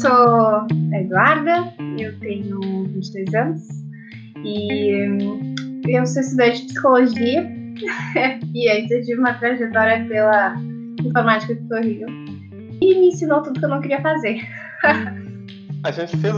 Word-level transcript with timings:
sou 0.00 0.10
a 0.10 0.66
Eduarda, 0.94 1.74
eu 1.98 2.18
tenho 2.20 2.58
22 2.88 3.34
anos 3.34 3.68
e 4.42 5.06
hum, 5.06 5.54
eu 5.86 6.06
sou 6.06 6.22
estudante 6.22 6.62
de 6.62 6.66
psicologia 6.68 7.42
e 8.54 8.72
eu 8.72 8.86
tive 8.86 9.18
uma 9.18 9.34
trajetória 9.34 10.06
pela 10.08 10.54
informática 11.04 11.54
do 11.54 11.80
Rio 11.80 12.06
e 12.80 12.94
me 12.94 13.08
ensinou 13.08 13.42
tudo 13.42 13.60
que 13.60 13.66
eu 13.66 13.68
não 13.68 13.82
queria 13.82 14.00
fazer. 14.00 14.40
a 15.84 15.90
gente 15.90 16.16
fez 16.16 16.34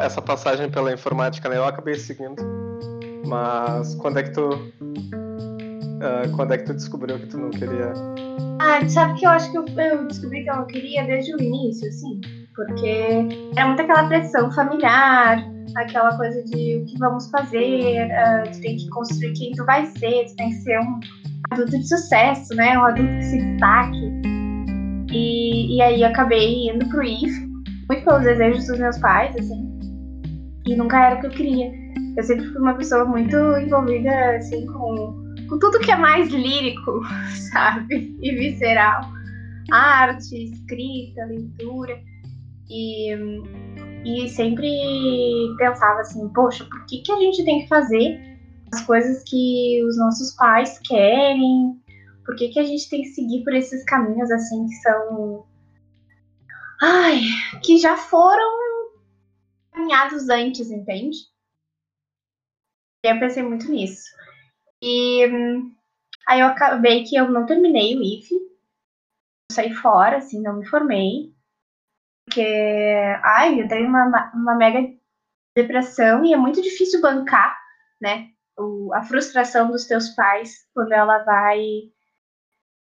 essa 0.00 0.22
passagem 0.22 0.70
pela 0.70 0.94
informática, 0.94 1.46
né? 1.46 1.58
Eu 1.58 1.66
acabei 1.66 1.96
seguindo. 1.96 2.42
Mas 3.26 3.94
quando 3.96 4.18
é 4.18 4.22
que 4.22 4.30
tu. 4.30 4.48
Uh, 6.00 6.34
quando 6.34 6.54
é 6.54 6.58
que 6.58 6.64
tu 6.64 6.72
descobriu 6.72 7.18
que 7.18 7.26
tu 7.26 7.36
não 7.36 7.50
queria 7.50 7.92
ah, 8.60 8.86
sabe 8.86 9.18
que 9.18 9.24
eu 9.24 9.30
acho 9.30 9.50
que 9.50 9.56
eu, 9.56 9.64
eu 9.66 10.06
descobri 10.06 10.44
que 10.44 10.50
eu 10.50 10.56
não 10.56 10.66
queria 10.66 11.02
desde 11.04 11.34
o 11.34 11.40
início, 11.40 11.88
assim, 11.88 12.20
porque 12.54 13.50
era 13.56 13.66
muito 13.66 13.82
aquela 13.82 14.08
pressão 14.08 14.50
familiar, 14.52 15.44
aquela 15.76 16.16
coisa 16.16 16.42
de 16.44 16.76
o 16.76 16.86
que 16.86 16.98
vamos 16.98 17.30
fazer, 17.30 18.06
uh, 18.06 18.50
tu 18.50 18.60
tem 18.60 18.76
que 18.76 18.88
construir 18.88 19.32
quem 19.34 19.52
tu 19.52 19.64
vai 19.64 19.86
ser, 19.86 20.26
tu 20.26 20.36
tem 20.36 20.50
que 20.50 20.56
ser 20.56 20.78
um 20.80 21.00
adulto 21.50 21.78
de 21.78 21.88
sucesso, 21.88 22.54
né? 22.54 22.78
Um 22.78 22.84
adulto 22.84 23.16
que 23.16 23.24
se 23.24 23.38
destaque. 23.38 24.22
E, 25.12 25.76
e 25.76 25.82
aí 25.82 26.02
eu 26.02 26.08
acabei 26.08 26.70
indo 26.70 26.86
pro 26.88 27.02
IF, 27.02 27.40
muito 27.88 28.04
pelos 28.04 28.22
desejos 28.22 28.66
dos 28.66 28.78
meus 28.78 28.98
pais, 28.98 29.34
assim, 29.36 29.78
e 30.66 30.76
nunca 30.76 31.06
era 31.06 31.16
o 31.16 31.20
que 31.20 31.26
eu 31.26 31.30
queria. 31.30 31.72
Eu 32.16 32.22
sempre 32.24 32.46
fui 32.46 32.60
uma 32.60 32.74
pessoa 32.74 33.04
muito 33.04 33.36
envolvida, 33.36 34.36
assim, 34.36 34.66
com 34.66 35.20
com 35.50 35.58
tudo 35.58 35.80
que 35.80 35.90
é 35.90 35.96
mais 35.96 36.30
lírico, 36.30 37.02
sabe? 37.52 38.16
E 38.22 38.34
visceral. 38.36 39.02
Arte, 39.70 40.44
escrita, 40.44 41.24
leitura. 41.26 42.00
E, 42.70 43.12
e 44.04 44.28
sempre 44.28 44.68
pensava 45.58 46.00
assim, 46.00 46.28
poxa, 46.28 46.64
por 46.64 46.86
que, 46.86 47.02
que 47.02 47.10
a 47.10 47.16
gente 47.16 47.44
tem 47.44 47.62
que 47.62 47.68
fazer 47.68 48.38
as 48.72 48.80
coisas 48.86 49.24
que 49.24 49.84
os 49.84 49.98
nossos 49.98 50.36
pais 50.36 50.78
querem? 50.78 51.82
Por 52.24 52.36
que, 52.36 52.48
que 52.48 52.60
a 52.60 52.64
gente 52.64 52.88
tem 52.88 53.02
que 53.02 53.08
seguir 53.08 53.42
por 53.42 53.52
esses 53.52 53.84
caminhos 53.84 54.30
assim 54.30 54.66
que 54.66 54.74
são. 54.76 55.46
Ai, 56.80 57.22
que 57.64 57.76
já 57.76 57.96
foram 57.96 58.90
caminhados 59.72 60.28
antes, 60.28 60.70
entende? 60.70 61.18
Eu 63.02 63.18
pensei 63.18 63.42
muito 63.42 63.68
nisso. 63.70 64.08
E 64.80 65.24
aí 66.28 66.40
eu 66.40 66.46
acabei 66.46 67.02
que 67.04 67.16
eu 67.16 67.30
não 67.30 67.46
terminei 67.46 67.96
o 67.96 68.02
IF, 68.02 68.30
saí 69.50 69.74
fora, 69.74 70.18
assim, 70.18 70.40
não 70.40 70.58
me 70.58 70.66
formei, 70.66 71.34
porque, 72.30 72.46
ai, 73.24 73.60
eu 73.60 73.66
tenho 73.66 73.88
uma, 73.88 74.30
uma 74.32 74.54
mega 74.54 74.88
depressão 75.54 76.24
e 76.24 76.32
é 76.32 76.36
muito 76.36 76.62
difícil 76.62 77.00
bancar, 77.00 77.58
né, 78.00 78.28
o, 78.56 78.94
a 78.94 79.02
frustração 79.02 79.68
dos 79.68 79.84
teus 79.84 80.10
pais 80.10 80.64
quando 80.72 80.92
ela 80.92 81.24
vai, 81.24 81.60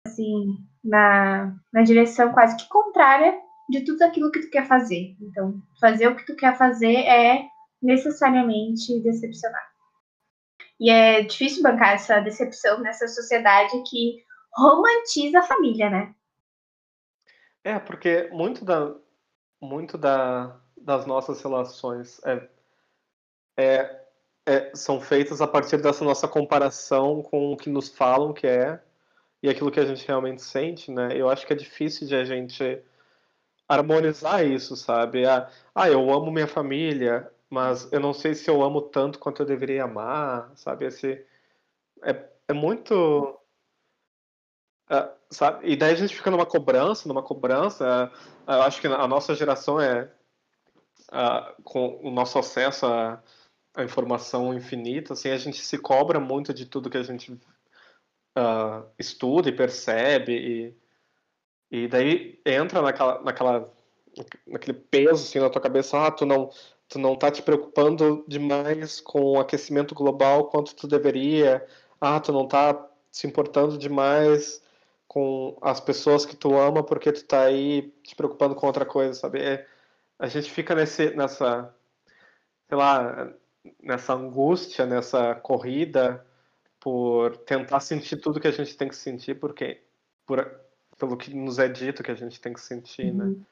assim, 0.06 0.56
na, 0.82 1.54
na 1.70 1.82
direção 1.82 2.32
quase 2.32 2.56
que 2.56 2.66
contrária 2.70 3.38
de 3.68 3.82
tudo 3.84 4.02
aquilo 4.02 4.32
que 4.32 4.40
tu 4.40 4.50
quer 4.50 4.66
fazer. 4.66 5.14
Então, 5.20 5.60
fazer 5.78 6.08
o 6.08 6.16
que 6.16 6.24
tu 6.24 6.34
quer 6.34 6.56
fazer 6.56 6.96
é 6.96 7.44
necessariamente 7.82 8.98
decepcionar. 9.00 9.74
E 10.80 10.90
é 10.90 11.22
difícil 11.22 11.62
bancar 11.62 11.94
essa 11.94 12.18
decepção 12.20 12.80
nessa 12.80 13.06
sociedade 13.08 13.82
que 13.90 14.24
romantiza 14.54 15.40
a 15.40 15.42
família, 15.42 15.90
né? 15.90 16.14
É, 17.62 17.78
porque 17.78 18.28
muito 18.32 18.64
da, 18.64 18.94
muito 19.64 19.98
da, 19.98 20.56
das 20.76 21.06
nossas 21.06 21.42
relações 21.42 22.20
é, 22.24 22.48
é, 23.56 24.04
é, 24.46 24.72
são 24.74 25.00
feitas 25.00 25.40
a 25.40 25.46
partir 25.46 25.78
dessa 25.78 26.04
nossa 26.04 26.28
comparação 26.28 27.22
com 27.22 27.52
o 27.52 27.56
que 27.56 27.70
nos 27.70 27.88
falam 27.88 28.32
que 28.32 28.46
é 28.46 28.80
e 29.42 29.48
aquilo 29.48 29.70
que 29.70 29.80
a 29.80 29.84
gente 29.84 30.06
realmente 30.06 30.42
sente, 30.42 30.90
né? 30.90 31.10
Eu 31.14 31.28
acho 31.28 31.46
que 31.46 31.52
é 31.52 31.56
difícil 31.56 32.06
de 32.06 32.14
a 32.16 32.24
gente 32.24 32.82
harmonizar 33.68 34.46
isso, 34.46 34.76
sabe? 34.76 35.26
Ah, 35.26 35.50
ah 35.74 35.88
eu 35.88 36.10
amo 36.10 36.30
minha 36.30 36.46
família, 36.46 37.30
mas 37.50 37.90
eu 37.92 38.00
não 38.00 38.14
sei 38.14 38.34
se 38.34 38.48
eu 38.50 38.62
amo 38.62 38.80
tanto 38.82 39.18
quanto 39.18 39.42
eu 39.42 39.46
deveria 39.46 39.84
amar, 39.84 40.50
sabe? 40.56 40.86
Esse, 40.86 41.24
é, 42.02 42.24
é 42.48 42.52
muito. 42.52 43.38
Uh, 44.90 45.10
sabe? 45.30 45.66
E 45.66 45.76
daí 45.76 45.92
a 45.92 45.96
gente 45.96 46.14
fica 46.14 46.30
numa 46.30 46.44
cobrança, 46.44 47.08
numa 47.08 47.22
cobrança. 47.22 48.10
Uh, 48.46 48.52
eu 48.52 48.62
acho 48.62 48.80
que 48.80 48.86
a 48.86 49.08
nossa 49.08 49.34
geração 49.34 49.80
é. 49.80 50.10
Uh, 51.10 51.62
com 51.62 52.00
o 52.02 52.10
nosso 52.10 52.38
acesso 52.38 52.86
à, 52.86 53.22
à, 53.74 53.84
informação 53.84 54.52
infinita, 54.54 55.12
assim, 55.12 55.30
a 55.30 55.36
gente 55.36 55.58
se 55.58 55.78
cobra 55.78 56.18
muito 56.18 56.52
de 56.52 56.66
tudo 56.66 56.90
que 56.90 56.96
a 56.96 57.02
gente 57.02 57.38
estuda 58.98 59.48
e 59.48 59.52
percebe. 59.52 60.74
E, 61.70 61.84
e 61.84 61.88
daí 61.88 62.40
entra 62.44 62.82
naquela, 62.82 63.22
naquela, 63.22 63.72
naquele 64.46 64.78
peso 64.78 65.24
assim, 65.24 65.38
na 65.38 65.50
tua 65.50 65.62
cabeça: 65.62 66.06
ah, 66.06 66.10
tu 66.10 66.26
não 66.26 66.50
tu 66.88 66.98
não 66.98 67.16
tá 67.16 67.30
te 67.30 67.42
preocupando 67.42 68.24
demais 68.28 69.00
com 69.00 69.32
o 69.32 69.40
aquecimento 69.40 69.94
global 69.94 70.48
quanto 70.48 70.74
tu 70.74 70.86
deveria. 70.86 71.64
Ah, 72.00 72.20
tu 72.20 72.32
não 72.32 72.46
tá 72.46 72.88
se 73.10 73.26
importando 73.26 73.78
demais 73.78 74.63
com 75.14 75.56
as 75.62 75.80
pessoas 75.80 76.26
que 76.26 76.34
tu 76.34 76.58
ama 76.58 76.82
porque 76.82 77.12
tu 77.12 77.24
tá 77.24 77.42
aí 77.42 77.94
te 78.02 78.16
preocupando 78.16 78.56
com 78.56 78.66
outra 78.66 78.84
coisa, 78.84 79.14
sabe? 79.14 79.40
É, 79.40 79.64
a 80.18 80.26
gente 80.26 80.50
fica 80.50 80.74
nesse, 80.74 81.14
nessa, 81.14 81.72
sei 82.68 82.76
lá, 82.76 83.32
nessa 83.80 84.12
angústia, 84.12 84.84
nessa 84.84 85.36
corrida 85.36 86.26
por 86.80 87.36
tentar 87.36 87.78
sentir 87.78 88.16
tudo 88.16 88.40
que 88.40 88.48
a 88.48 88.50
gente 88.50 88.76
tem 88.76 88.88
que 88.88 88.96
sentir, 88.96 89.36
porque 89.36 89.80
por, 90.26 90.60
pelo 90.98 91.16
que 91.16 91.32
nos 91.32 91.60
é 91.60 91.68
dito 91.68 92.02
que 92.02 92.10
a 92.10 92.16
gente 92.16 92.40
tem 92.40 92.52
que 92.52 92.60
sentir, 92.60 93.14
né? 93.14 93.26
Uhum. 93.26 93.44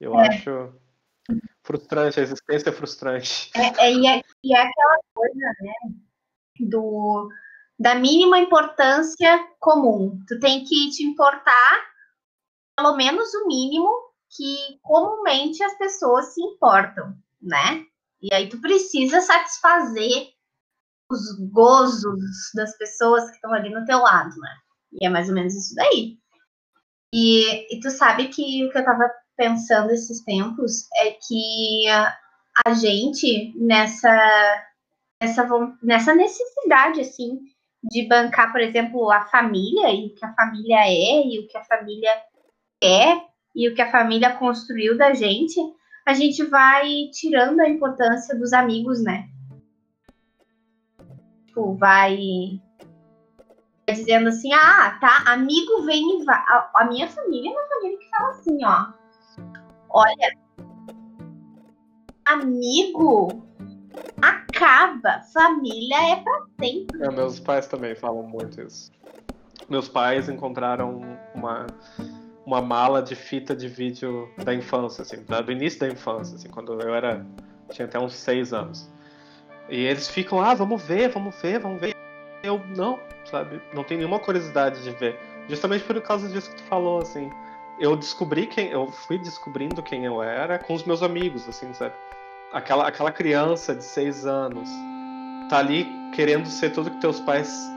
Eu 0.00 0.14
é. 0.14 0.28
acho 0.28 0.72
Frustrante, 1.64 2.20
a 2.20 2.22
existência 2.22 2.70
é 2.70 2.72
frustrante. 2.72 3.50
É, 3.56 3.86
é, 3.86 3.92
e, 3.92 4.06
é, 4.06 4.22
e 4.44 4.54
é 4.54 4.60
aquela 4.60 4.98
coisa, 5.12 5.54
né? 5.60 5.72
Do, 6.60 7.28
da 7.80 7.94
mínima 7.94 8.38
importância 8.38 9.42
comum. 9.58 10.22
Tu 10.28 10.38
tem 10.38 10.62
que 10.64 10.90
te 10.90 11.02
importar 11.02 11.90
pelo 12.76 12.94
menos 12.94 13.32
o 13.32 13.46
mínimo 13.46 13.88
que 14.36 14.78
comumente 14.82 15.62
as 15.62 15.78
pessoas 15.78 16.34
se 16.34 16.42
importam, 16.42 17.14
né? 17.40 17.82
E 18.20 18.34
aí 18.34 18.50
tu 18.50 18.60
precisa 18.60 19.22
satisfazer 19.22 20.28
os 21.10 21.20
gozos 21.50 22.20
das 22.54 22.76
pessoas 22.76 23.24
que 23.30 23.36
estão 23.36 23.52
ali 23.54 23.70
no 23.70 23.84
teu 23.86 23.98
lado, 23.98 24.36
né? 24.38 24.56
E 25.00 25.06
é 25.06 25.08
mais 25.08 25.30
ou 25.30 25.34
menos 25.34 25.54
isso 25.54 25.74
daí. 25.74 26.18
E, 27.12 27.74
e 27.74 27.80
tu 27.80 27.90
sabe 27.90 28.28
que 28.28 28.66
o 28.66 28.70
que 28.70 28.76
eu 28.76 28.84
tava 28.84 29.10
pensando 29.36 29.90
esses 29.90 30.22
tempos 30.22 30.86
é 30.96 31.12
que 31.12 31.88
a, 31.88 32.16
a 32.66 32.74
gente 32.74 33.54
nessa, 33.56 34.64
nessa 35.20 35.48
nessa 35.82 36.14
necessidade 36.14 37.00
assim 37.00 37.40
de 37.82 38.06
bancar, 38.06 38.52
por 38.52 38.60
exemplo, 38.60 39.10
a 39.10 39.22
família 39.26 39.92
e 39.92 40.06
o 40.06 40.14
que 40.14 40.24
a 40.24 40.34
família 40.34 40.78
é 40.86 41.26
e 41.26 41.38
o 41.38 41.48
que 41.48 41.56
a 41.56 41.64
família 41.64 42.10
é 42.82 43.30
e 43.54 43.68
o 43.68 43.74
que 43.74 43.82
a 43.82 43.90
família 43.90 44.36
construiu 44.36 44.96
da 44.96 45.12
gente, 45.14 45.58
a 46.06 46.14
gente 46.14 46.44
vai 46.44 47.08
tirando 47.12 47.60
a 47.60 47.68
importância 47.68 48.38
dos 48.38 48.52
amigos, 48.52 49.02
né? 49.02 49.28
Tipo, 51.46 51.74
vai 51.74 52.18
dizendo 53.88 54.28
assim, 54.28 54.52
ah, 54.52 54.96
tá, 55.00 55.32
amigo 55.32 55.82
vem 55.82 56.20
e 56.20 56.24
vai. 56.24 56.36
A, 56.36 56.70
a 56.76 56.84
minha 56.84 57.08
família 57.08 57.50
é 57.50 57.52
uma 57.52 57.68
família 57.68 57.98
que 57.98 58.08
fala 58.08 58.28
assim, 58.30 58.64
ó, 58.64 59.00
Olha, 59.92 60.36
amigo 62.24 63.39
acaba, 64.60 65.20
família 65.32 66.12
é 66.12 66.16
pra 66.16 66.42
sempre. 66.60 67.02
É, 67.02 67.10
meus 67.10 67.40
pais 67.40 67.66
também 67.66 67.94
falam 67.94 68.22
muito 68.22 68.60
isso. 68.60 68.92
Meus 69.68 69.88
pais 69.88 70.28
encontraram 70.28 71.00
uma, 71.34 71.66
uma 72.44 72.60
mala 72.60 73.02
de 73.02 73.14
fita 73.14 73.54
de 73.54 73.68
vídeo 73.68 74.28
da 74.44 74.52
infância, 74.52 75.02
assim, 75.02 75.16
do 75.22 75.52
início 75.52 75.80
da 75.80 75.88
infância, 75.88 76.36
assim, 76.36 76.48
quando 76.48 76.78
eu 76.80 76.94
era. 76.94 77.24
tinha 77.70 77.86
até 77.86 77.98
uns 77.98 78.14
seis 78.14 78.52
anos. 78.52 78.90
E 79.68 79.84
eles 79.84 80.08
ficam, 80.08 80.40
ah, 80.40 80.54
vamos 80.54 80.82
ver, 80.82 81.08
vamos 81.08 81.40
ver, 81.40 81.60
vamos 81.60 81.80
ver. 81.80 81.94
Eu 82.42 82.60
não, 82.76 82.98
sabe? 83.24 83.60
Não 83.72 83.84
tenho 83.84 83.98
nenhuma 83.98 84.18
curiosidade 84.18 84.82
de 84.82 84.90
ver. 84.92 85.18
Justamente 85.48 85.84
por 85.84 86.00
causa 86.02 86.28
disso 86.28 86.50
que 86.50 86.56
tu 86.56 86.62
falou, 86.64 87.00
assim 87.00 87.30
eu 87.80 87.96
descobri 87.96 88.46
quem. 88.46 88.68
Eu 88.68 88.88
fui 88.88 89.18
descobrindo 89.18 89.82
quem 89.82 90.04
eu 90.04 90.22
era 90.22 90.58
com 90.58 90.74
os 90.74 90.84
meus 90.84 91.02
amigos, 91.02 91.48
assim, 91.48 91.72
sabe? 91.72 91.94
Aquela, 92.52 92.88
aquela 92.88 93.12
criança 93.12 93.74
de 93.74 93.84
seis 93.84 94.26
anos 94.26 94.68
tá 95.48 95.58
ali 95.58 95.86
querendo 96.14 96.46
ser 96.46 96.70
tudo 96.70 96.90
que 96.90 97.00
teus 97.00 97.20
pais 97.20 97.70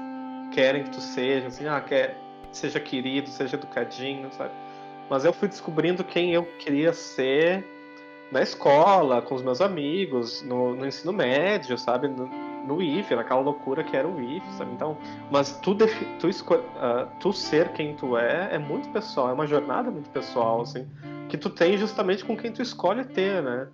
querem 0.52 0.84
que 0.84 0.90
tu 0.92 1.02
seja, 1.02 1.48
assim, 1.48 1.68
ah, 1.68 1.82
quer, 1.82 2.18
seja 2.52 2.80
querido, 2.80 3.30
seja 3.30 3.56
educadinho, 3.56 4.32
sabe? 4.32 4.52
mas 5.10 5.26
eu 5.26 5.34
fui 5.34 5.48
descobrindo 5.48 6.04
quem 6.04 6.34
eu 6.34 6.44
queria 6.58 6.94
ser 6.94 7.64
na 8.32 8.42
escola, 8.42 9.22
com 9.22 9.36
os 9.36 9.44
meus 9.44 9.62
amigos, 9.62 10.42
no, 10.42 10.76
no 10.76 10.88
ensino 10.88 11.14
médio, 11.14 11.78
sabe? 11.78 12.08
No, 12.08 12.28
no 12.66 12.82
IF, 12.82 13.14
naquela 13.14 13.42
loucura 13.42 13.84
que 13.84 13.96
era 13.96 14.08
o 14.08 14.20
IF, 14.20 14.44
sabe? 14.58 14.72
Então, 14.74 14.98
mas 15.30 15.60
tu, 15.62 15.76
tu, 15.76 16.28
uh, 16.28 17.08
tu 17.20 17.32
ser 17.32 17.70
quem 17.74 17.96
tu 17.96 18.18
é 18.18 18.56
é 18.56 18.58
muito 18.58 18.90
pessoal, 18.90 19.30
é 19.30 19.34
uma 19.34 19.46
jornada 19.46 19.92
muito 19.92 20.10
pessoal, 20.10 20.62
assim, 20.62 20.88
que 21.30 21.38
tu 21.38 21.50
tem 21.50 21.78
justamente 21.78 22.26
com 22.26 22.36
quem 22.36 22.52
tu 22.52 22.62
escolhe 22.62 23.04
ter, 23.04 23.44
né? 23.44 23.68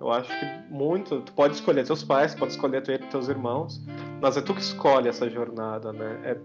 Eu 0.00 0.12
acho 0.12 0.28
que 0.28 0.72
muito. 0.72 1.20
Tu 1.22 1.32
pode 1.32 1.54
escolher 1.54 1.84
teus 1.84 2.04
pais, 2.04 2.34
pode 2.34 2.52
escolher 2.52 2.82
teus 2.82 3.28
irmãos, 3.28 3.82
mas 4.20 4.36
é 4.36 4.40
tu 4.40 4.54
que 4.54 4.60
escolhe 4.60 5.08
essa 5.08 5.28
jornada, 5.28 5.92
né? 5.92 6.36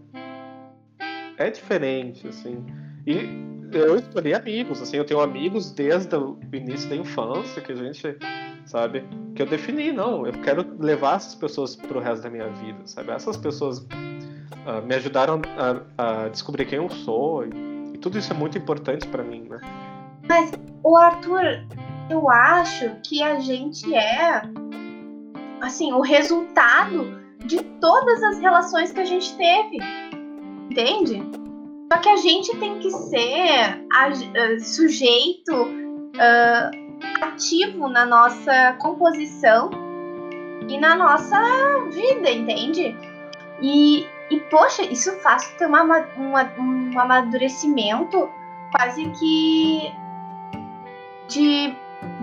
É, 1.38 1.48
é 1.48 1.50
diferente, 1.50 2.28
assim. 2.28 2.66
E 3.06 3.54
eu 3.72 3.96
escolhi 3.98 4.34
amigos, 4.34 4.82
assim, 4.82 4.98
eu 4.98 5.06
tenho 5.06 5.20
amigos 5.20 5.72
desde 5.72 6.16
o 6.16 6.38
início 6.52 6.90
da 6.90 6.96
infância 6.96 7.62
que 7.62 7.72
a 7.72 7.76
gente, 7.76 8.18
sabe, 8.66 9.04
que 9.36 9.42
eu 9.42 9.46
defini, 9.46 9.92
não, 9.92 10.26
eu 10.26 10.34
quero 10.34 10.66
levar 10.80 11.16
essas 11.16 11.36
pessoas 11.36 11.76
pro 11.76 12.00
resto 12.00 12.24
da 12.24 12.30
minha 12.30 12.50
vida, 12.50 12.80
sabe? 12.86 13.12
Essas 13.12 13.36
pessoas 13.36 13.80
uh, 13.80 14.86
me 14.86 14.96
ajudaram 14.96 15.42
a, 15.58 16.26
a, 16.26 16.30
descobrir 16.30 16.66
quem 16.66 16.78
eu 16.78 16.90
sou 16.90 17.46
e, 17.46 17.50
e 17.94 17.98
tudo 17.98 18.18
isso 18.18 18.32
é 18.32 18.36
muito 18.36 18.58
importante 18.58 19.08
para 19.08 19.24
mim, 19.24 19.48
né? 19.50 19.60
Mas, 20.28 20.52
o 20.84 20.96
Arthur, 20.96 21.66
eu 22.10 22.30
acho 22.30 22.96
que 23.04 23.22
a 23.22 23.40
gente 23.40 23.94
é, 23.94 24.42
assim, 25.62 25.94
o 25.94 26.02
resultado 26.02 27.22
de 27.46 27.62
todas 27.80 28.24
as 28.24 28.40
relações 28.40 28.92
que 28.92 29.02
a 29.02 29.06
gente 29.06 29.36
teve, 29.36 29.78
entende? 30.70 31.24
Só 31.92 32.00
que 32.00 32.10
a 32.10 32.16
gente 32.16 32.58
tem 32.58 32.80
que 32.80 32.90
ser 32.90 33.86
uh, 33.86 34.60
sujeito 34.60 35.54
uh, 35.54 36.84
ativo 37.22 37.88
na 37.90 38.06
nossa 38.06 38.74
composição 38.80 39.70
e 40.68 40.78
na 40.80 40.96
nossa 40.96 41.40
vida, 41.92 42.32
entende? 42.32 42.96
E, 43.62 44.08
e 44.30 44.40
poxa, 44.50 44.84
isso 44.84 45.12
faz 45.20 45.48
ter 45.58 45.68
uma, 45.68 45.84
uma, 45.84 46.52
um 46.58 47.00
amadurecimento 47.00 48.30
quase 48.72 49.10
que 49.12 49.94
de, 51.28 51.76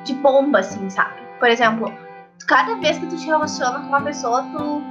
de 0.05 0.15
bomba, 0.15 0.61
assim, 0.61 0.89
sabe? 0.91 1.21
Por 1.39 1.49
exemplo, 1.49 1.93
cada 2.47 2.75
vez 2.77 2.99
que 2.99 3.07
tu 3.07 3.17
te 3.17 3.27
relaciona 3.27 3.81
com 3.81 3.87
uma 3.87 4.03
pessoa, 4.03 4.43
tu 4.53 4.83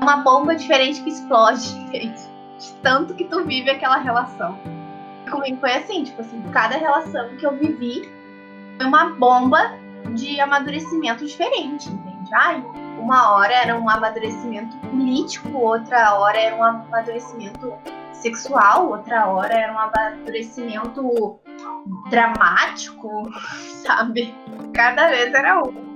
é 0.00 0.04
uma 0.04 0.18
bomba 0.18 0.54
diferente 0.54 1.02
que 1.02 1.10
explode, 1.10 1.76
entende? 1.78 2.36
de 2.58 2.72
tanto 2.82 3.14
que 3.14 3.24
tu 3.24 3.44
vive 3.44 3.70
aquela 3.70 3.98
relação. 3.98 4.58
Comigo 5.30 5.58
foi 5.60 5.72
assim, 5.72 6.04
tipo 6.04 6.20
assim, 6.20 6.42
cada 6.52 6.76
relação 6.76 7.36
que 7.36 7.44
eu 7.44 7.56
vivi 7.56 8.08
foi 8.76 8.86
uma 8.86 9.10
bomba 9.10 9.74
de 10.14 10.40
amadurecimento 10.40 11.24
diferente, 11.26 11.88
entende? 11.88 12.30
Ai, 12.32 12.64
uma 12.98 13.32
hora 13.34 13.52
era 13.52 13.78
um 13.78 13.88
amadurecimento 13.88 14.76
político, 14.78 15.58
outra 15.58 16.14
hora 16.14 16.38
era 16.38 16.56
um 16.56 16.62
amadurecimento 16.62 17.72
sexual, 18.12 18.88
outra 18.88 19.26
hora 19.26 19.52
era 19.52 19.72
um 19.72 19.78
amadurecimento 19.78 21.38
dramático, 22.10 23.30
sabe? 23.84 24.34
Cada 24.72 25.08
vez 25.08 25.32
era 25.32 25.62
um. 25.62 25.86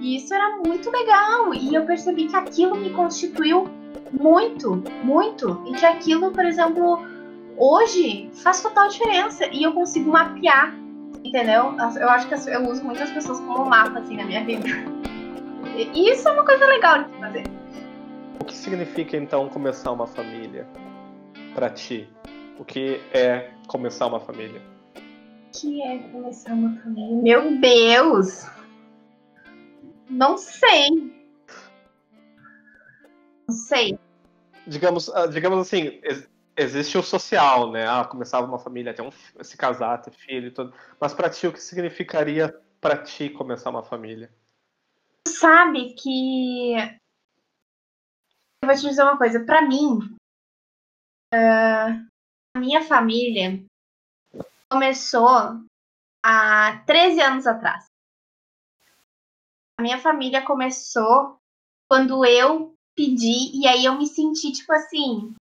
E 0.00 0.16
isso 0.16 0.34
era 0.34 0.58
muito 0.58 0.90
legal. 0.90 1.54
E 1.54 1.74
eu 1.74 1.84
percebi 1.84 2.26
que 2.26 2.36
aquilo 2.36 2.76
me 2.76 2.90
constituiu 2.90 3.68
muito, 4.12 4.82
muito. 5.02 5.62
E 5.66 5.72
que 5.72 5.86
aquilo, 5.86 6.30
por 6.30 6.44
exemplo, 6.44 7.04
hoje 7.56 8.30
faz 8.34 8.62
total 8.62 8.88
diferença. 8.88 9.46
E 9.52 9.62
eu 9.62 9.72
consigo 9.72 10.10
mapear, 10.10 10.74
entendeu? 11.24 11.74
Eu 11.98 12.08
acho 12.10 12.28
que 12.28 12.34
eu 12.34 12.68
uso 12.68 12.84
muitas 12.84 13.10
pessoas 13.10 13.40
como 13.40 13.64
mapa, 13.64 13.98
assim, 14.00 14.16
na 14.16 14.24
minha 14.24 14.44
vida. 14.44 14.68
E 15.76 16.10
isso 16.10 16.28
é 16.28 16.32
uma 16.32 16.44
coisa 16.44 16.66
legal 16.66 17.04
de 17.04 17.10
fazer. 17.18 17.44
O 18.40 18.44
que 18.44 18.54
significa, 18.54 19.16
então, 19.16 19.48
começar 19.48 19.90
uma 19.90 20.06
família? 20.06 20.66
para 21.56 21.70
ti? 21.70 22.06
O 22.58 22.64
que 22.64 23.00
é 23.14 23.48
começar 23.66 24.06
uma 24.06 24.20
família? 24.20 24.60
O 25.56 25.58
que 25.58 25.82
é 25.82 25.98
começar 26.10 26.52
uma 26.52 26.78
família? 26.82 27.22
Meu 27.22 27.58
Deus! 27.58 28.44
Não 30.10 30.36
sei. 30.36 30.90
Não 33.48 33.54
sei. 33.54 33.98
Digamos, 34.66 35.08
ah, 35.08 35.26
digamos 35.26 35.58
assim, 35.58 35.98
existe 36.54 36.98
o 36.98 37.02
social, 37.02 37.72
né? 37.72 37.88
Ah, 37.88 38.04
começava 38.04 38.46
uma 38.46 38.58
família, 38.58 38.92
ter 38.92 39.00
um, 39.00 39.10
se 39.40 39.56
casar, 39.56 40.02
ter 40.02 40.10
filho 40.10 40.48
e 40.48 40.50
tudo. 40.50 40.74
Mas 41.00 41.14
para 41.14 41.30
ti, 41.30 41.46
o 41.46 41.52
que 41.52 41.62
significaria 41.62 42.54
para 42.78 43.02
ti 43.02 43.30
começar 43.30 43.70
uma 43.70 43.82
família? 43.82 44.30
Sabe 45.26 45.94
que. 45.94 46.74
Eu 48.62 48.68
vou 48.68 48.74
te 48.74 48.82
dizer 48.82 49.02
uma 49.02 49.16
coisa. 49.16 49.42
Para 49.42 49.62
mim, 49.62 50.00
uh, 51.32 52.06
a 52.54 52.60
minha 52.60 52.82
família 52.82 53.64
começou 54.70 55.60
há 56.24 56.82
13 56.86 57.20
anos 57.20 57.46
atrás. 57.46 57.86
A 59.78 59.82
minha 59.82 59.98
família 59.98 60.42
começou 60.42 61.38
quando 61.88 62.24
eu 62.24 62.74
pedi, 62.96 63.50
e 63.54 63.66
aí 63.66 63.84
eu 63.84 63.96
me 63.96 64.06
senti, 64.06 64.50
tipo 64.50 64.72
assim, 64.72 65.34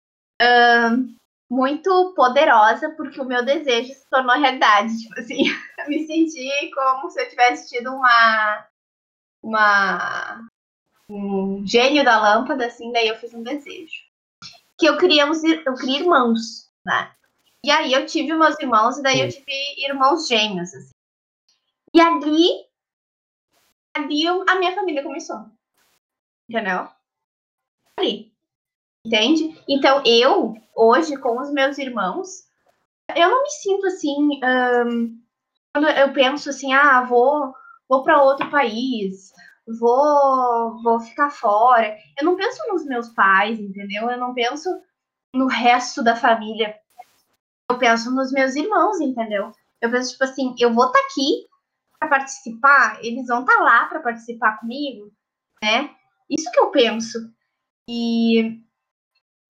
uh, 0.41 1.15
muito 1.49 2.13
poderosa, 2.15 2.89
porque 2.95 3.21
o 3.21 3.25
meu 3.25 3.45
desejo 3.45 3.93
se 3.93 4.09
tornou 4.09 4.35
realidade. 4.35 4.97
Tipo 4.97 5.19
assim, 5.19 5.43
me 5.87 6.05
senti 6.05 6.71
como 6.73 7.09
se 7.09 7.21
eu 7.21 7.29
tivesse 7.29 7.69
tido 7.69 7.93
uma. 7.93 8.67
uma 9.43 10.47
um 11.09 11.63
gênio 11.67 12.03
da 12.03 12.19
lâmpada, 12.19 12.65
assim, 12.65 12.91
daí 12.91 13.07
eu 13.07 13.17
fiz 13.17 13.33
um 13.33 13.43
desejo. 13.43 14.01
Que 14.79 14.87
eu 14.87 14.97
queria, 14.97 15.25
eu 15.25 15.75
queria 15.75 15.99
irmãos, 15.99 16.71
né? 16.83 17.13
E 17.65 17.71
aí 17.71 17.93
eu 17.93 18.05
tive 18.05 18.33
meus 18.33 18.59
irmãos, 18.59 18.97
e 18.97 19.03
daí 19.03 19.21
eu 19.21 19.29
tive 19.29 19.51
irmãos 19.77 20.27
gêmeos, 20.27 20.73
assim. 20.73 20.91
E 21.93 22.01
ali, 22.01 22.67
ali 23.93 24.27
a 24.27 24.55
minha 24.55 24.75
família 24.75 25.03
começou. 25.03 25.45
Entendeu? 26.49 26.89
ali. 27.97 28.31
Entende? 29.05 29.61
Então, 29.67 30.01
eu, 30.05 30.55
hoje, 30.75 31.17
com 31.17 31.39
os 31.39 31.51
meus 31.51 31.77
irmãos, 31.77 32.47
eu 33.15 33.29
não 33.29 33.43
me 33.43 33.49
sinto 33.49 33.87
assim. 33.87 34.39
Um, 34.43 35.21
quando 35.73 35.89
eu 35.89 36.13
penso 36.13 36.49
assim, 36.49 36.73
ah, 36.73 37.01
vou, 37.01 37.53
vou 37.89 38.03
para 38.03 38.21
outro 38.21 38.49
país, 38.49 39.33
vou, 39.79 40.81
vou 40.81 40.99
ficar 40.99 41.31
fora. 41.31 41.97
Eu 42.17 42.25
não 42.25 42.35
penso 42.35 42.61
nos 42.69 42.85
meus 42.85 43.09
pais, 43.09 43.59
entendeu? 43.59 44.09
Eu 44.09 44.17
não 44.17 44.33
penso 44.33 44.69
no 45.33 45.47
resto 45.47 46.03
da 46.03 46.15
família. 46.15 46.75
Eu 47.73 47.79
penso 47.79 48.13
nos 48.13 48.31
meus 48.31 48.55
irmãos, 48.55 49.01
entendeu? 49.01 49.51
Eu 49.81 49.89
penso, 49.89 50.11
tipo 50.11 50.23
assim, 50.23 50.53
eu 50.59 50.71
vou 50.71 50.85
estar 50.85 50.99
tá 50.99 51.05
aqui 51.05 51.47
para 51.99 52.07
participar, 52.07 53.03
eles 53.03 53.25
vão 53.25 53.41
estar 53.41 53.57
tá 53.57 53.63
lá 53.63 53.85
para 53.87 53.99
participar 53.99 54.59
comigo, 54.59 55.11
né? 55.61 55.89
Isso 56.29 56.51
que 56.51 56.59
eu 56.59 56.69
penso. 56.69 57.17
E 57.89 58.61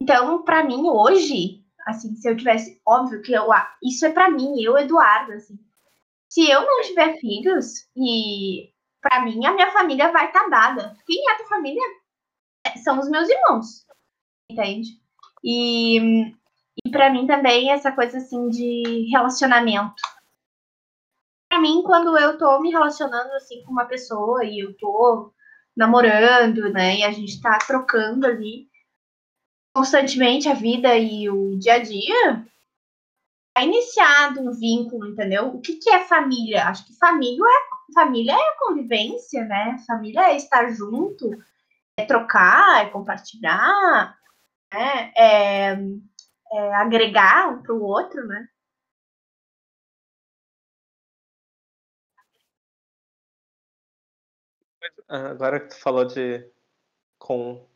então, 0.02 0.42
para 0.44 0.64
mim 0.64 0.84
hoje, 0.88 1.66
assim, 1.86 2.16
se 2.16 2.30
eu 2.30 2.38
tivesse, 2.38 2.82
óbvio 2.86 3.22
que 3.22 3.34
eu, 3.34 3.52
ah, 3.52 3.76
isso 3.84 4.06
é 4.06 4.12
para 4.14 4.30
mim, 4.30 4.62
eu, 4.62 4.78
Eduardo, 4.78 5.34
assim. 5.34 5.60
Se 6.30 6.50
eu 6.50 6.62
não 6.62 6.82
tiver 6.82 7.18
filhos 7.20 7.90
e 7.96 8.72
para 9.02 9.22
mim 9.26 9.46
a 9.46 9.54
minha 9.54 9.70
família 9.72 10.14
vai 10.14 10.28
estar 10.28 10.44
tá 10.44 10.50
dada. 10.50 10.98
Quem 11.06 11.30
é 11.30 11.34
a 11.34 11.38
tua 11.40 11.48
família? 11.48 11.84
É, 12.66 12.78
são 12.78 12.98
os 13.00 13.10
meus 13.10 13.28
irmãos. 13.28 13.86
Entende? 14.50 14.92
E, 15.44 16.34
e 16.86 16.90
para 16.90 17.12
mim 17.12 17.28
também 17.28 17.72
essa 17.72 17.92
coisa 17.92 18.18
assim 18.18 18.50
de 18.50 19.10
relacionamento. 19.12 20.02
Para 21.50 21.62
mim, 21.62 21.84
quando 21.84 22.18
eu 22.18 22.38
tô 22.38 22.60
me 22.60 22.72
relacionando 22.72 23.32
assim 23.34 23.64
com 23.64 23.72
uma 23.72 23.86
pessoa 23.86 24.44
e 24.44 24.60
eu 24.60 24.76
tô 24.78 25.32
namorando, 25.76 26.72
né? 26.72 26.98
E 26.98 27.04
a 27.04 27.12
gente 27.12 27.42
tá 27.42 27.58
trocando 27.60 28.26
ali 28.26 28.68
constantemente 29.74 30.48
a 30.48 30.54
vida 30.54 30.96
e 30.96 31.30
o 31.30 31.58
dia 31.58 31.76
a 31.76 31.80
dia, 31.80 32.46
é 33.58 33.64
iniciado 33.64 34.42
um 34.42 34.52
vínculo, 34.52 35.08
entendeu? 35.08 35.48
O 35.48 35.62
que, 35.62 35.76
que 35.78 35.90
é 35.90 36.06
família? 36.06 36.68
Acho 36.68 36.86
que 36.86 36.98
família 36.98 37.44
é, 37.44 37.94
família 37.94 38.34
é 38.34 38.56
convivência, 38.60 39.44
né? 39.46 39.78
Família 39.86 40.32
é 40.32 40.38
estar 40.38 40.72
junto, 40.72 41.30
é 41.98 42.06
trocar, 42.06 42.84
é 42.84 42.90
compartilhar, 42.90 44.18
né? 44.72 45.12
é, 45.16 45.78
é 46.54 46.76
agregar 46.76 47.50
um 47.50 47.64
para 47.64 47.74
o 47.74 47.82
outro, 47.82 48.26
né? 48.28 48.48
Agora 55.08 55.60
que 55.60 55.68
tu 55.68 55.80
falou 55.80 56.06
de 56.06 56.50
com 57.20 57.68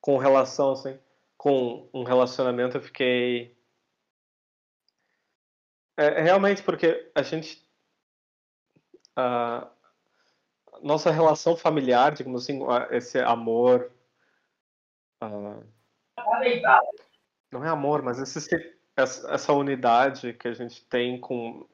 com 0.00 0.16
relação 0.18 0.72
assim, 0.72 0.98
com 1.36 1.88
um 1.92 2.02
relacionamento, 2.04 2.78
eu 2.78 2.82
fiquei 2.82 3.56
é, 5.96 6.20
realmente 6.22 6.62
porque 6.62 7.10
a 7.14 7.22
gente 7.22 7.68
a 9.16 9.70
nossa 10.82 11.10
relação 11.10 11.56
familiar, 11.56 12.12
digamos 12.12 12.44
assim, 12.44 12.60
esse 12.90 13.18
amor 13.18 13.92
uh, 15.22 15.62
não 17.50 17.64
é 17.64 17.68
amor, 17.68 18.02
mas 18.02 18.18
esse, 18.18 18.74
essa 18.96 19.52
unidade 19.52 20.32
que 20.34 20.48
a 20.48 20.54
gente 20.54 20.84
tem 20.84 21.18
com 21.18 21.66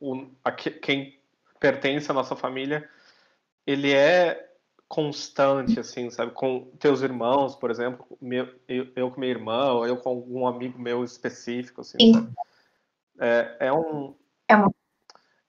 o, 0.00 0.26
a, 0.44 0.52
quem 0.52 1.18
pertence 1.58 2.10
à 2.10 2.14
nossa 2.14 2.36
família, 2.36 2.88
ele 3.66 3.92
é 3.92 4.50
constante, 4.86 5.80
assim, 5.80 6.10
sabe? 6.10 6.32
Com 6.32 6.70
teus 6.78 7.02
irmãos, 7.02 7.56
por 7.56 7.70
exemplo, 7.70 8.06
meu, 8.20 8.48
eu, 8.68 8.86
eu, 8.94 9.10
com 9.10 9.20
minha 9.20 9.32
irmã, 9.32 9.72
ou 9.72 9.86
eu 9.86 9.96
com 9.96 10.10
algum 10.10 10.46
amigo 10.46 10.78
meu 10.78 11.02
específico, 11.02 11.80
assim, 11.80 11.96
é, 13.18 13.56
é, 13.60 13.72
um... 13.72 14.14
É 14.46 14.54
uma... 14.54 14.72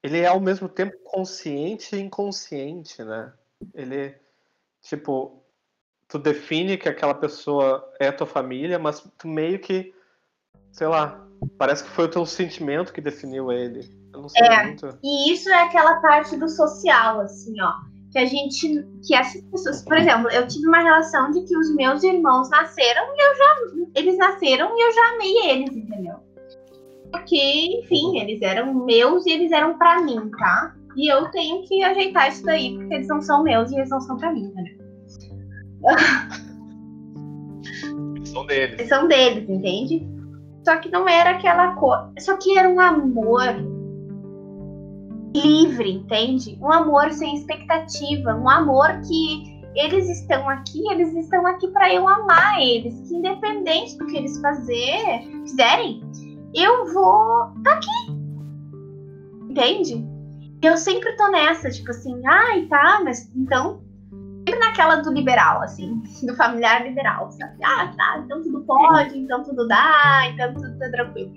Ele 0.02 0.20
é 0.20 0.26
ao 0.26 0.40
mesmo 0.40 0.68
tempo 0.68 0.96
consciente 1.04 1.94
e 1.94 2.00
inconsciente, 2.00 3.02
né? 3.04 3.32
Ele, 3.74 4.14
tipo, 4.82 5.42
tu 6.08 6.18
define 6.18 6.76
que 6.76 6.88
aquela 6.88 7.14
pessoa 7.14 7.88
é 7.98 8.10
tua 8.12 8.26
família, 8.26 8.78
mas 8.78 9.00
tu 9.18 9.28
meio 9.28 9.58
que, 9.58 9.92
sei 10.72 10.86
lá, 10.86 11.26
parece 11.58 11.84
que 11.84 11.90
foi 11.90 12.04
o 12.06 12.10
teu 12.10 12.26
sentimento 12.26 12.92
que 12.92 13.00
definiu 13.00 13.50
ele. 13.50 13.80
Eu 14.12 14.22
não 14.22 14.28
sei 14.28 14.46
é, 14.46 14.64
muito. 14.64 14.98
E 15.02 15.32
isso 15.32 15.48
é 15.48 15.62
aquela 15.62 16.00
parte 16.00 16.36
do 16.36 16.48
social, 16.48 17.20
assim, 17.20 17.60
ó. 17.60 17.72
Que 18.12 18.18
a 18.18 18.24
gente. 18.24 18.86
Que 19.06 19.14
essas 19.14 19.42
pessoas. 19.42 19.82
Por 19.82 19.98
exemplo, 19.98 20.30
eu 20.30 20.46
tive 20.46 20.66
uma 20.66 20.80
relação 20.80 21.30
de 21.32 21.42
que 21.42 21.56
os 21.56 21.74
meus 21.74 22.02
irmãos 22.02 22.48
nasceram 22.48 23.02
e 23.14 23.20
eu 23.20 23.36
já. 23.36 23.56
Eles 23.96 24.16
nasceram 24.16 24.74
e 24.76 24.80
eu 24.80 24.92
já 24.92 25.08
amei 25.14 25.50
eles, 25.50 25.76
entendeu? 25.76 26.14
Porque, 27.10 27.80
enfim, 27.80 28.18
eles 28.18 28.40
eram 28.42 28.72
meus 28.74 29.26
e 29.26 29.30
eles 29.30 29.52
eram 29.52 29.76
para 29.76 30.00
mim, 30.02 30.30
tá? 30.30 30.74
E 30.96 31.12
eu 31.12 31.30
tenho 31.30 31.62
que 31.64 31.82
ajeitar 31.84 32.28
isso 32.28 32.44
daí, 32.44 32.74
porque 32.74 32.94
eles 32.94 33.08
não 33.08 33.20
são 33.20 33.42
meus 33.42 33.70
e 33.70 33.76
eles 33.76 33.90
não 33.90 34.00
são 34.00 34.16
pra 34.16 34.32
mim, 34.32 34.46
entendeu? 34.46 34.75
São 38.24 38.46
deles. 38.46 38.88
São 38.88 39.08
deles, 39.08 39.48
entende? 39.48 40.06
Só 40.64 40.76
que 40.76 40.90
não 40.90 41.08
era 41.08 41.30
aquela 41.30 41.74
cor. 41.74 42.12
Só 42.18 42.36
que 42.36 42.58
era 42.58 42.68
um 42.68 42.80
amor 42.80 43.54
livre, 45.34 45.92
entende? 45.92 46.58
Um 46.60 46.72
amor 46.72 47.12
sem 47.12 47.36
expectativa, 47.36 48.34
um 48.34 48.48
amor 48.48 49.00
que 49.06 49.56
eles 49.74 50.08
estão 50.08 50.48
aqui, 50.48 50.82
eles 50.90 51.14
estão 51.14 51.46
aqui 51.46 51.68
para 51.68 51.92
eu 51.92 52.08
amar 52.08 52.60
eles, 52.60 52.98
que 53.06 53.14
independente 53.14 53.98
do 53.98 54.06
que 54.06 54.16
eles 54.16 54.40
fazer, 54.40 55.20
fizerem, 55.42 56.02
eu 56.54 56.92
vou 56.92 57.52
tá 57.62 57.74
aqui. 57.74 58.16
Entende? 59.50 60.04
Eu 60.62 60.76
sempre 60.78 61.14
tô 61.16 61.28
nessa, 61.28 61.70
tipo 61.70 61.90
assim, 61.90 62.20
ai, 62.26 62.62
tá, 62.66 63.02
mas 63.04 63.30
então 63.36 63.82
naquela 64.76 64.96
do 64.96 65.10
liberal, 65.10 65.62
assim, 65.62 66.02
do 66.22 66.36
familiar 66.36 66.84
liberal, 66.84 67.30
sabe? 67.30 67.56
Ah, 67.64 67.92
tá, 67.96 68.20
então 68.24 68.42
tudo 68.42 68.60
pode, 68.60 69.18
então 69.18 69.42
tudo 69.42 69.66
dá, 69.66 70.22
então 70.26 70.52
tudo 70.52 70.78
tá 70.78 70.90
tranquilo. 70.90 71.32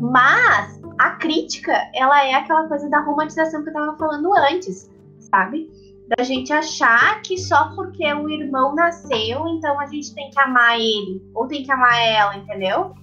Mas 0.00 0.80
a 0.98 1.10
crítica, 1.12 1.72
ela 1.94 2.24
é 2.24 2.34
aquela 2.34 2.68
coisa 2.68 2.88
da 2.90 3.00
romantização 3.00 3.62
que 3.62 3.70
eu 3.70 3.72
tava 3.72 3.96
falando 3.96 4.30
antes, 4.34 4.90
sabe? 5.18 5.70
Da 6.16 6.22
gente 6.22 6.52
achar 6.52 7.22
que 7.22 7.38
só 7.38 7.74
porque 7.74 8.12
o 8.12 8.28
irmão 8.28 8.74
nasceu, 8.74 9.48
então 9.48 9.80
a 9.80 9.86
gente 9.86 10.14
tem 10.14 10.28
que 10.30 10.38
amar 10.38 10.78
ele, 10.78 11.22
ou 11.34 11.46
tem 11.48 11.62
que 11.62 11.72
amar 11.72 11.98
ela, 11.98 12.36
entendeu? 12.36 12.94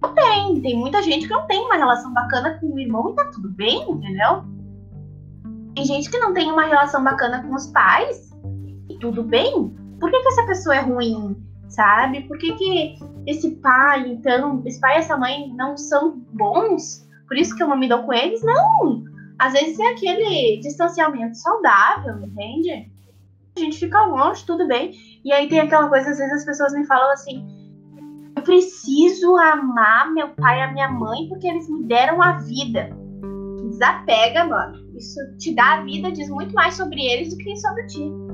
Não 0.00 0.14
tem, 0.14 0.60
tem 0.60 0.76
muita 0.78 1.02
gente 1.02 1.26
que 1.26 1.32
não 1.32 1.46
tem 1.46 1.58
uma 1.64 1.74
relação 1.74 2.12
bacana 2.12 2.58
com 2.60 2.66
o 2.68 2.78
irmão 2.78 3.10
e 3.10 3.16
tá 3.16 3.24
tudo 3.32 3.48
bem, 3.50 3.90
entendeu? 3.90 4.44
Tem 5.74 5.84
gente 5.84 6.08
que 6.08 6.18
não 6.18 6.32
tem 6.32 6.50
uma 6.50 6.62
relação 6.62 7.02
bacana 7.02 7.42
com 7.42 7.54
os 7.54 7.66
pais 7.66 8.25
tudo 8.98 9.22
bem. 9.22 9.74
Por 10.00 10.10
que, 10.10 10.20
que 10.20 10.28
essa 10.28 10.46
pessoa 10.46 10.76
é 10.76 10.80
ruim? 10.80 11.36
Sabe? 11.68 12.22
Por 12.22 12.38
que, 12.38 12.52
que 12.54 12.98
esse 13.26 13.56
pai, 13.56 14.08
então, 14.08 14.62
esse 14.64 14.80
pai 14.80 14.96
e 14.96 14.98
essa 14.98 15.16
mãe 15.16 15.52
não 15.54 15.76
são 15.76 16.18
bons? 16.32 17.06
Por 17.26 17.36
isso 17.36 17.56
que 17.56 17.62
eu 17.62 17.68
não 17.68 17.78
me 17.78 17.88
dou 17.88 18.02
com 18.02 18.12
eles? 18.12 18.42
Não! 18.42 19.04
Às 19.38 19.52
vezes 19.52 19.78
é 19.78 19.88
aquele 19.88 20.60
distanciamento 20.60 21.36
saudável, 21.36 22.22
entende? 22.22 22.90
A 23.56 23.60
gente 23.60 23.78
fica 23.78 24.04
longe, 24.06 24.44
tudo 24.46 24.66
bem. 24.66 24.92
E 25.24 25.32
aí 25.32 25.48
tem 25.48 25.60
aquela 25.60 25.88
coisa, 25.88 26.10
às 26.10 26.18
vezes 26.18 26.32
as 26.32 26.44
pessoas 26.44 26.72
me 26.72 26.86
falam 26.86 27.10
assim: 27.12 27.46
eu 28.36 28.42
preciso 28.42 29.36
amar 29.36 30.12
meu 30.12 30.28
pai 30.28 30.60
e 30.60 30.62
a 30.62 30.72
minha 30.72 30.88
mãe 30.88 31.26
porque 31.28 31.48
eles 31.48 31.68
me 31.68 31.84
deram 31.84 32.22
a 32.22 32.32
vida. 32.32 32.90
Desapega, 33.68 34.44
mano. 34.44 34.86
Isso 34.96 35.18
te 35.38 35.54
dá 35.54 35.74
a 35.74 35.82
vida, 35.82 36.12
diz 36.12 36.28
muito 36.28 36.54
mais 36.54 36.74
sobre 36.74 37.00
eles 37.04 37.30
do 37.30 37.36
que 37.38 37.56
sobre 37.56 37.86
ti. 37.86 38.25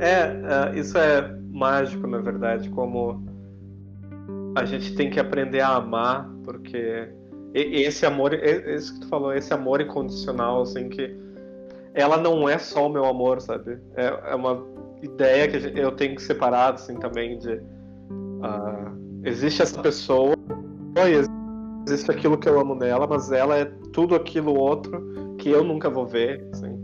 É, 0.00 0.72
é, 0.72 0.78
isso 0.78 0.96
é 0.96 1.30
mágico, 1.52 2.06
na 2.06 2.18
verdade, 2.18 2.70
como 2.70 3.22
a 4.56 4.64
gente 4.64 4.94
tem 4.96 5.10
que 5.10 5.20
aprender 5.20 5.60
a 5.60 5.76
amar, 5.76 6.28
porque 6.44 7.08
esse 7.54 8.06
amor, 8.06 8.32
esse 8.32 8.94
que 8.94 9.00
tu 9.00 9.08
falou, 9.08 9.34
esse 9.34 9.52
amor 9.52 9.80
incondicional, 9.80 10.62
assim, 10.62 10.88
que 10.88 11.14
ela 11.92 12.16
não 12.16 12.48
é 12.48 12.56
só 12.58 12.86
o 12.86 12.88
meu 12.88 13.04
amor, 13.04 13.40
sabe? 13.42 13.78
É, 13.94 14.32
é 14.32 14.34
uma 14.34 14.64
ideia 15.02 15.46
que 15.48 15.78
eu 15.78 15.92
tenho 15.92 16.16
que 16.16 16.22
separar, 16.22 16.74
assim, 16.74 16.96
também 16.96 17.38
de 17.38 17.54
uh, 17.54 19.20
existe 19.22 19.60
essa 19.60 19.80
pessoa 19.82 20.34
existe 21.86 22.10
aquilo 22.10 22.38
que 22.38 22.48
eu 22.48 22.58
amo 22.58 22.74
nela, 22.74 23.06
mas 23.06 23.30
ela 23.32 23.56
é 23.56 23.64
tudo 23.92 24.14
aquilo 24.14 24.54
outro 24.54 25.34
que 25.38 25.50
eu 25.50 25.64
nunca 25.64 25.90
vou 25.90 26.06
ver, 26.06 26.46
assim. 26.52 26.78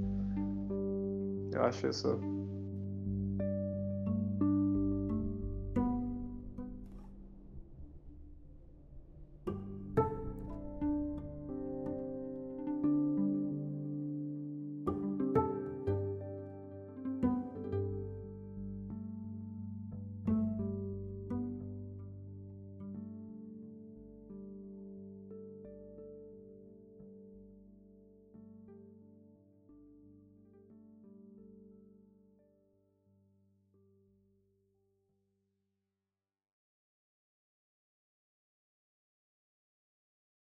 Eu 1.52 1.62
acho 1.62 1.86
isso 1.88 2.35